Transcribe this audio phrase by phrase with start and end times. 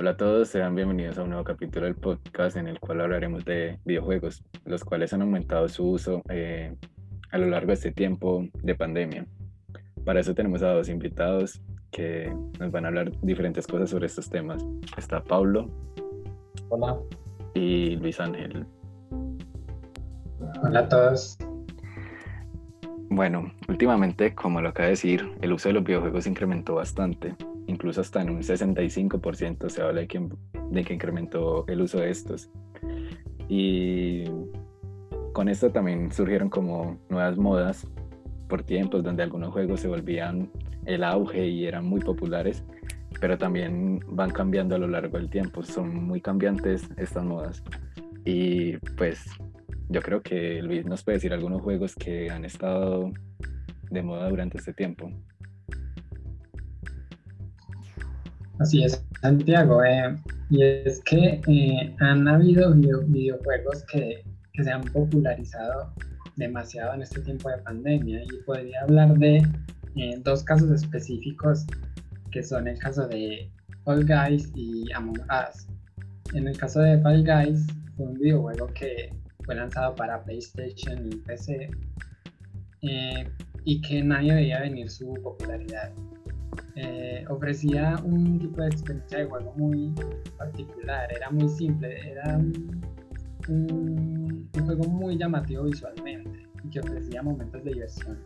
[0.00, 3.44] Hola a todos, sean bienvenidos a un nuevo capítulo del podcast en el cual hablaremos
[3.44, 6.72] de videojuegos, los cuales han aumentado su uso eh,
[7.32, 9.26] a lo largo de este tiempo de pandemia.
[10.04, 14.30] Para eso tenemos a dos invitados que nos van a hablar diferentes cosas sobre estos
[14.30, 14.64] temas.
[14.96, 15.68] Está Pablo.
[16.68, 16.96] Hola.
[17.54, 18.66] Y Luis Ángel.
[20.62, 21.38] Hola a todos.
[23.10, 27.34] Bueno, últimamente, como lo acaba de decir, el uso de los videojuegos incrementó bastante,
[27.68, 30.28] incluso hasta en un 65% se habla de que,
[30.70, 32.50] de que incrementó el uso de estos.
[33.48, 34.24] Y
[35.32, 37.86] con esto también surgieron como nuevas modas
[38.48, 40.50] por tiempos donde algunos juegos se volvían
[40.86, 42.64] el auge y eran muy populares,
[43.20, 47.62] pero también van cambiando a lo largo del tiempo, son muy cambiantes estas modas.
[48.24, 49.26] Y pues
[49.90, 53.10] yo creo que Luis nos puede decir algunos juegos que han estado
[53.90, 55.10] de moda durante este tiempo.
[58.58, 59.84] Así es, Santiago.
[59.84, 60.16] Eh,
[60.50, 64.24] y es que eh, han habido videojuegos que,
[64.60, 65.94] se han popularizado
[66.34, 68.24] demasiado en este tiempo de pandemia.
[68.24, 69.36] Y podría hablar de
[69.94, 71.64] eh, dos casos específicos
[72.32, 73.48] que son el caso de
[73.84, 75.68] Fall Guys y Among Us.
[76.34, 79.14] En el caso de Fall Guys, fue un videojuego que
[79.44, 81.70] fue lanzado para PlayStation y PC
[83.64, 85.92] y que nadie veía venir su popularidad.
[86.76, 89.92] Eh, ofrecía un tipo de experiencia de juego muy
[90.36, 92.36] particular, era muy simple, era
[93.48, 98.18] un, juego muy llamativo visualmente y que ofrecía momentos de diversión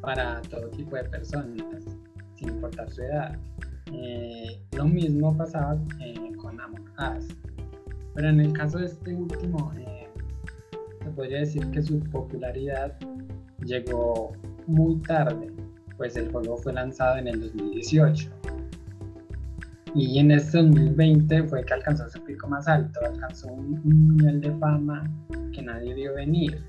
[0.00, 1.84] para todo tipo de personas,
[2.36, 3.36] sin importar su edad.
[3.92, 5.76] Eh, lo mismo pasaba
[6.36, 7.28] con Among Us,
[8.14, 9.72] pero en el caso de este último,
[11.02, 12.96] se podría decir que su popularidad
[13.64, 14.32] llegó
[14.66, 15.52] muy tarde,
[16.02, 18.28] pues el juego fue lanzado en el 2018.
[19.94, 24.50] Y en este 2020 fue que alcanzó su pico más alto, alcanzó un, nivel de
[24.56, 25.08] fama
[25.52, 26.60] que nadie vio venir.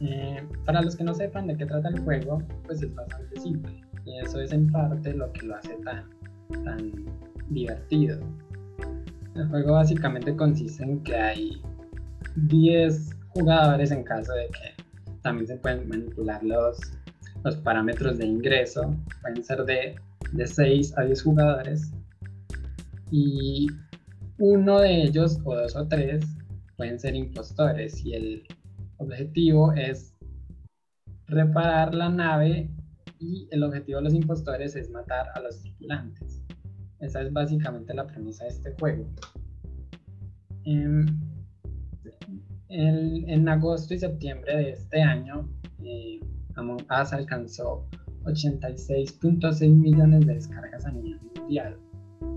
[0.00, 3.78] Eh, para los que no sepan de qué trata el juego, pues es bastante simple.
[4.06, 6.04] Y eso es en parte lo que lo hace tan,
[6.64, 6.90] tan
[7.50, 8.20] divertido.
[9.34, 11.62] El juego básicamente consiste en que hay
[12.36, 14.82] 10 jugadores en caso de que
[15.20, 16.78] también se pueden manipular los,
[17.44, 18.94] los parámetros de ingreso.
[19.22, 19.96] Pueden ser de,
[20.32, 21.92] de 6 a 10 jugadores.
[23.10, 23.66] Y
[24.38, 26.24] uno de ellos, o dos o tres,
[26.76, 28.04] pueden ser impostores.
[28.04, 28.46] Y el
[28.98, 30.14] objetivo es
[31.26, 32.70] reparar la nave
[33.18, 36.42] y el objetivo de los impostores es matar a los tripulantes.
[37.00, 39.08] Esa es básicamente la premisa de este juego.
[40.64, 41.06] Em,
[42.70, 45.48] en agosto y septiembre de este año,
[46.90, 47.84] Us alcanzó
[48.24, 51.76] 86.6 millones de descargas a nivel mundial,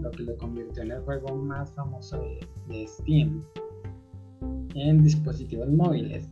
[0.02, 2.22] lo que lo convirtió en el juego más famoso
[2.68, 3.44] de, Steam
[4.76, 6.30] en dispositivos móviles.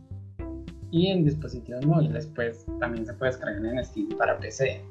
[0.90, 4.82] Y en dispositivos móviles, pues también se puede descargar en Steam para PC.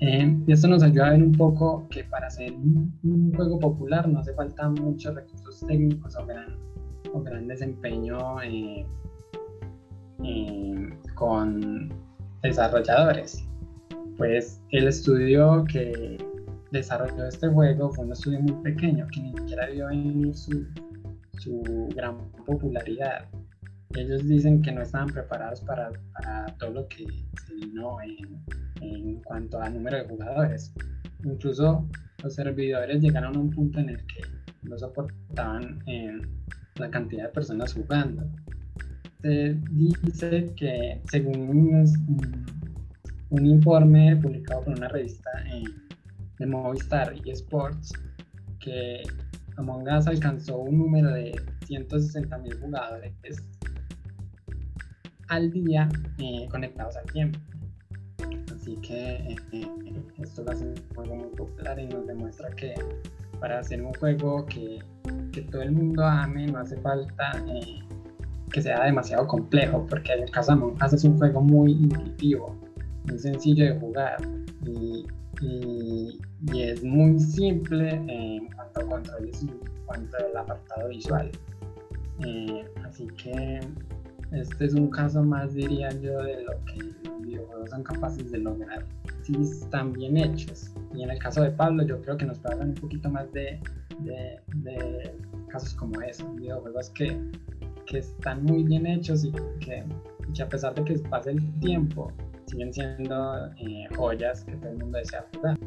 [0.00, 4.08] Eh, y esto nos ayuda a ver un poco que para ser un, juego popular
[4.08, 6.56] no hace falta muchos recursos técnicos o gran
[7.24, 8.86] gran desempeño eh,
[10.24, 11.92] eh, con
[12.42, 13.44] desarrolladores.
[14.16, 16.18] Pues el estudio que
[16.70, 20.66] desarrolló este juego fue un estudio muy pequeño que ni siquiera vio venir su,
[21.38, 23.26] su gran popularidad.
[23.96, 27.06] Ellos dicen que no estaban preparados para, para todo lo que
[27.44, 28.40] se vino en,
[28.82, 30.72] en, cuanto a número de jugadores.
[31.24, 31.88] Incluso
[32.22, 34.22] los servidores llegaron a un punto en el que
[34.62, 36.20] no soportaban eh,
[36.76, 38.22] la cantidad de personas jugando.
[39.22, 42.46] Se dice que según un,
[43.30, 45.30] un informe publicado por una revista
[46.38, 47.92] de Movistar y Sports,
[48.60, 49.02] que
[49.56, 51.32] Among Us alcanzó un número de
[51.66, 53.12] 160 mil jugadores
[55.28, 55.88] al día
[56.18, 57.38] eh, conectados al tiempo.
[58.54, 59.66] Así que eh, eh,
[60.18, 62.74] esto lo hace un juego muy popular y nos demuestra que
[63.38, 64.80] para hacer un juego que
[65.30, 67.80] que todo el mundo ame, no hace falta eh,
[68.52, 72.56] que sea demasiado complejo, porque en de Among Us es un juego muy intuitivo,
[73.08, 74.18] muy sencillo de jugar
[74.66, 75.06] y,
[76.54, 81.30] es muy simple en cuanto a controles y en cuanto al apartado visual.
[82.26, 83.60] Eh, así que
[84.32, 88.38] este es un caso más, diría yo, de lo que los videojuegos son capaces de
[88.38, 88.84] lograr
[89.22, 90.70] si están bien hechos.
[90.94, 93.32] Y en el caso de Pablo, yo creo que nos puede hablar un poquito más
[93.32, 93.60] de,
[93.98, 95.14] de,
[95.48, 97.18] casos como esos, videojuegos que,
[97.90, 99.84] que, están muy bien hechos y que,
[100.42, 102.12] a pesar de que pase el tiempo,
[102.46, 105.58] siguen siendo eh, joyas que todo el mundo desea jugar.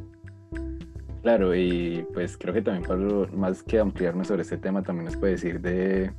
[1.21, 5.15] Claro, y pues creo que también Pablo, más que ampliarnos sobre este tema, también nos
[5.15, 6.11] puede decir de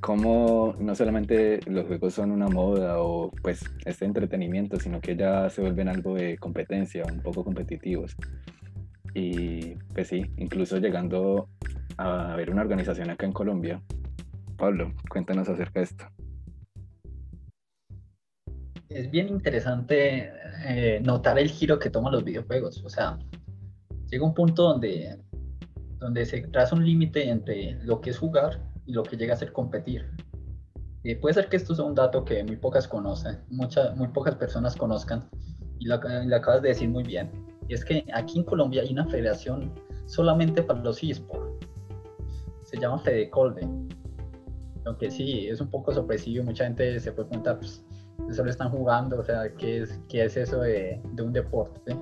[0.00, 5.48] cómo no solamente los juegos son una moda o pues este entretenimiento, sino que ya
[5.48, 8.14] se vuelven algo de competencia, un poco competitivos.
[9.14, 11.48] Y pues sí, incluso llegando
[11.96, 13.80] a ver una organización acá en Colombia.
[14.56, 16.04] Pablo, cuéntanos acerca de esto.
[18.88, 20.30] Es bien interesante
[20.66, 22.82] eh, notar el giro que toman los videojuegos.
[22.84, 23.18] O sea,
[24.08, 25.18] llega un punto donde,
[25.98, 29.36] donde se traza un límite entre lo que es jugar y lo que llega a
[29.36, 30.06] ser competir.
[31.04, 34.36] Eh, puede ser que esto sea un dato que muy pocas conocen, muchas, muy pocas
[34.36, 35.28] personas conozcan,
[35.78, 37.30] y lo, acabas de decir muy bien.
[37.68, 39.72] Y es que aquí en Colombia hay una federación
[40.06, 41.66] solamente para los eSports.
[42.62, 43.68] Se llama Fedecolde.
[44.84, 47.84] Aunque sí, es un poco sorpresivo, mucha gente se puede preguntar, pues,
[48.30, 51.96] solo están jugando, o sea, ¿qué es, qué es eso de, de un deporte?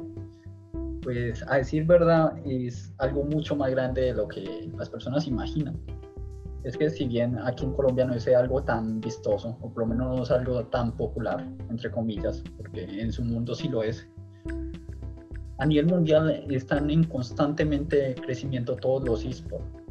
[1.02, 5.76] Pues a decir verdad, es algo mucho más grande de lo que las personas imaginan
[6.64, 9.86] es que si bien aquí en Colombia no es algo tan vistoso, o por lo
[9.86, 14.08] menos no es algo tan popular, entre comillas, porque en su mundo sí lo es,
[15.58, 19.81] a nivel mundial están en constantemente crecimiento todos los esports.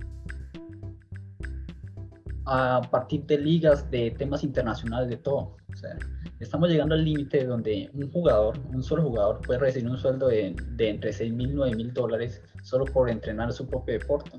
[2.54, 5.56] A partir de ligas, de temas internacionales, de todo.
[5.72, 5.98] O sea,
[6.42, 10.54] estamos llegando al límite donde un jugador, un solo jugador, puede recibir un sueldo de,
[10.72, 14.32] de entre 6 mil y 9 mil dólares solo por entrenar su propio deporte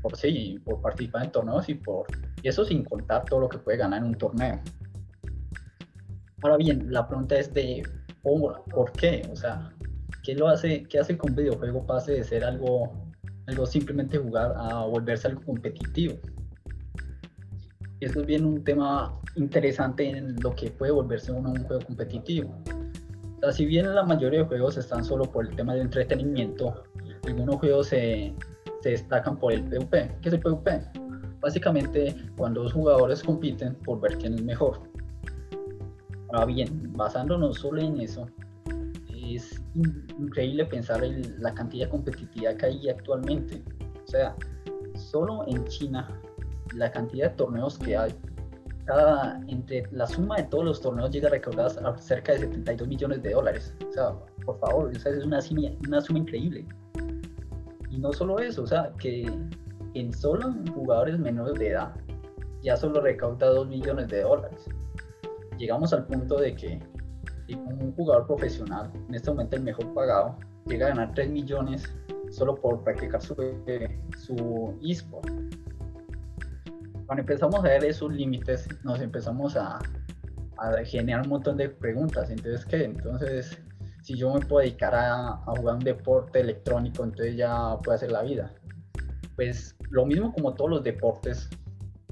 [0.00, 2.06] por sí, por participar en torneos y por
[2.42, 4.60] y eso sin contar todo lo que puede ganar en un torneo.
[6.42, 7.82] Ahora bien, la pregunta es de
[8.22, 9.28] ¿por qué?
[9.30, 9.70] O sea,
[10.22, 12.92] ¿qué lo hace, qué hace que un videojuego pase de ser algo,
[13.46, 16.14] algo simplemente jugar a volverse algo competitivo?
[18.00, 22.54] Eso es bien un tema interesante en lo que puede volverse uno un juego competitivo.
[23.36, 26.82] O sea, si bien la mayoría de juegos están solo por el tema del entretenimiento,
[27.26, 28.34] algunos juegos se,
[28.80, 30.16] se destacan por el PvP.
[30.22, 30.80] ¿Qué es el PvP?
[31.40, 34.80] Básicamente cuando dos jugadores compiten por ver quién es mejor.
[36.32, 38.26] Ahora bien, basándonos solo en eso,
[39.34, 39.62] es
[40.18, 43.62] increíble pensar en la cantidad de competitividad que hay actualmente.
[44.04, 44.34] O sea,
[44.94, 46.08] solo en China,
[46.74, 48.14] la cantidad de torneos que hay,
[49.46, 51.70] entre la suma de todos los torneos llega a recaudar
[52.00, 53.74] cerca de 72 millones de dólares.
[53.88, 54.12] O sea,
[54.44, 56.66] por favor, esa es una suma increíble.
[57.90, 59.30] Y no solo eso, o sea, que
[59.94, 61.94] en solo jugadores menores de edad
[62.62, 64.66] ya solo recauda 2 millones de dólares.
[65.58, 66.80] Llegamos al punto de que
[67.56, 70.36] un jugador profesional, en este momento el mejor pagado,
[70.66, 71.82] llega a ganar 3 millones
[72.30, 73.34] solo por practicar su,
[74.16, 75.28] su eSport.
[77.10, 79.80] Cuando empezamos a ver esos límites, nos empezamos a,
[80.58, 82.30] a generar un montón de preguntas.
[82.30, 82.84] Entonces, ¿qué?
[82.84, 83.60] Entonces,
[84.00, 88.22] si yo me puedo dedicar a, jugar un deporte electrónico, entonces ya puedo hacer la
[88.22, 88.54] vida.
[89.34, 91.50] Pues lo mismo como todos los deportes,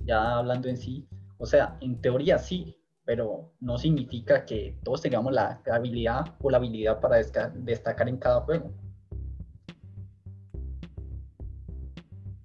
[0.05, 1.07] ya hablando en sí,
[1.37, 6.57] o sea, en teoría sí, pero no significa que todos tengamos la habilidad o la
[6.57, 7.19] habilidad para
[7.55, 8.73] destacar en cada juego.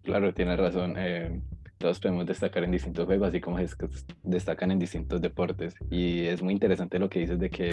[0.03, 0.93] Claro, tienes razón.
[0.99, 1.41] Eh,
[1.83, 3.89] todos podemos destacar en distintos juegos, así como es que
[4.23, 5.75] destacan en distintos deportes.
[5.89, 7.71] Y es muy interesante lo que dices de que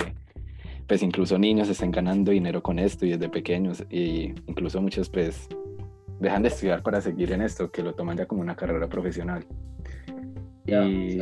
[0.89, 5.49] pues incluso niños están ganando dinero con esto y desde pequeños y incluso muchos pues
[6.19, 9.47] dejan de estudiar para seguir en esto, que lo toman ya como una carrera profesional.
[10.67, 11.21] y...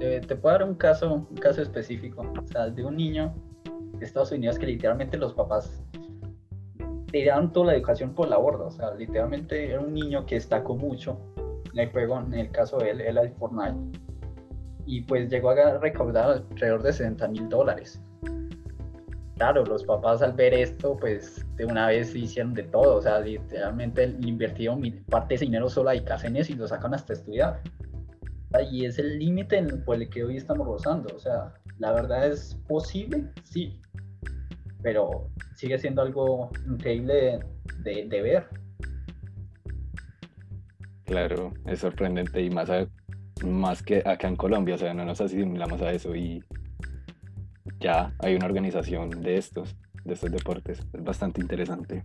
[0.00, 3.32] Eh, te puedo dar un caso, un caso específico, o sea, de un niño
[3.98, 5.81] de Estados Unidos que literalmente los papás
[7.12, 10.74] tiraron toda la educación por la borda, o sea, literalmente era un niño que destacó
[10.74, 11.18] mucho
[11.72, 13.98] en el juego, en el caso de él, él el Fortnite,
[14.86, 18.02] y pues llegó a recaudar alrededor de 60 mil dólares.
[19.36, 23.20] Claro, los papás al ver esto, pues de una vez hicieron de todo, o sea,
[23.20, 27.12] literalmente invirtieron parte de ese dinero solo a dedicarse en eso y lo sacan hasta
[27.12, 27.60] estudiar.
[28.70, 32.54] Y es el límite por el que hoy estamos rozando, o sea, la verdad es
[32.68, 33.80] posible, sí,
[34.82, 37.40] pero sigue siendo algo increíble
[37.82, 38.48] de, ver.
[41.04, 42.70] Claro, es sorprendente y más
[43.44, 46.42] más que acá en Colombia, o sea, no nos asimilamos a eso y
[47.80, 52.04] ya hay una organización de estos, de estos deportes, es bastante interesante.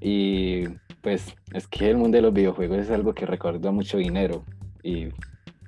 [0.00, 0.68] Y
[1.02, 4.44] pues es que el mundo de los videojuegos es algo que recuerda mucho dinero
[4.82, 5.08] y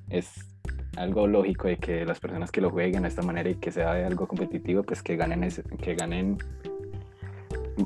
[0.08, 0.50] es
[0.97, 3.92] algo lógico de que las personas que lo jueguen de esta manera y que sea
[4.06, 6.38] algo competitivo, pues que ganen, ese, que ganen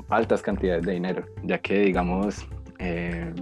[0.09, 2.47] altas cantidades de dinero, ya que digamos...
[2.79, 3.33] Eh,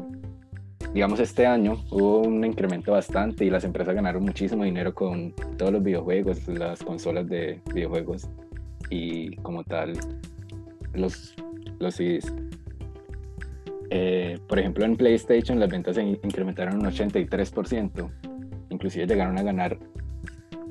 [0.93, 5.71] digamos, este año hubo un incremento bastante y las empresas ganaron muchísimo dinero con todos
[5.71, 8.29] los videojuegos, las consolas de videojuegos
[8.89, 9.93] y como tal,
[10.93, 11.33] los,
[11.79, 12.31] los CDs.
[13.89, 18.09] Eh, por ejemplo, en PlayStation las ventas se incrementaron un 83%,
[18.83, 19.77] inclusive llegaron a ganar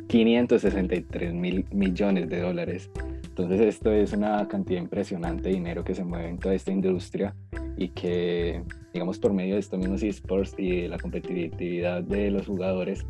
[0.08, 2.90] 563 mil millones de dólares.
[3.24, 7.34] Entonces esto es una cantidad impresionante de dinero que se mueve en toda esta industria
[7.78, 12.46] y que, digamos, por medio de estos mismos esports y de la competitividad de los
[12.46, 13.06] jugadores,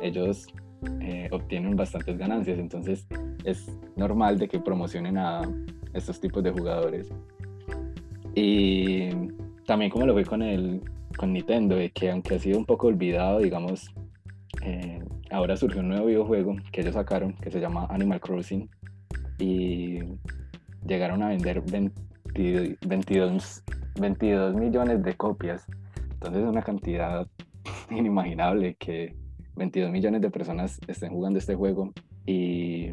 [0.00, 0.46] ellos
[1.02, 2.58] eh, obtienen bastantes ganancias.
[2.58, 3.06] Entonces
[3.44, 5.42] es normal de que promocionen a
[5.92, 7.10] estos tipos de jugadores.
[8.34, 9.10] Y
[9.66, 10.80] también como lo ve con, el,
[11.18, 13.92] con Nintendo, de que aunque ha sido un poco olvidado, digamos,
[14.66, 14.98] eh,
[15.30, 18.68] ahora surgió un nuevo videojuego que ellos sacaron que se llama Animal Crossing
[19.38, 20.00] y
[20.84, 23.62] llegaron a vender 22,
[24.00, 25.64] 22 millones de copias.
[26.14, 27.28] Entonces es una cantidad
[27.90, 29.14] inimaginable que
[29.54, 31.92] 22 millones de personas estén jugando este juego
[32.26, 32.90] y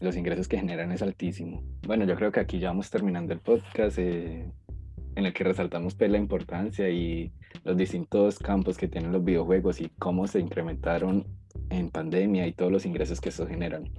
[0.00, 1.60] los ingresos que generan es altísimo.
[1.88, 4.48] Bueno, yo creo que aquí ya vamos terminando el podcast eh,
[5.16, 7.32] en el que resaltamos pues, la importancia y
[7.64, 11.26] los distintos campos que tienen los videojuegos y cómo se incrementaron
[11.68, 13.90] en pandemia y todos los ingresos que eso generan.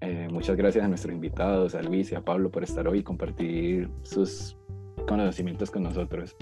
[0.00, 3.02] Eh, muchas gracias a nuestros invitados, a Luis y a Pablo por estar hoy y
[3.02, 4.56] compartir sus
[5.06, 6.36] conocimientos con nosotros.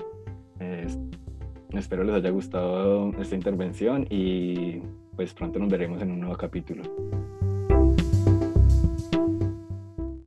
[1.72, 4.80] espero les haya gustado esta intervención y
[5.16, 6.82] pues pronto nos veremos en un nuevo capítulo.